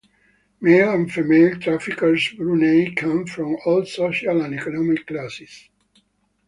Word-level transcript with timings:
Male 0.61 0.93
and 0.95 1.11
female 1.11 1.59
traffickers 1.59 2.33
Brunei 2.35 2.91
come 2.95 3.23
from 3.27 3.55
all 3.67 3.85
social 3.85 4.41
and 4.43 4.55
economic 4.55 5.05
classes. 5.05 5.69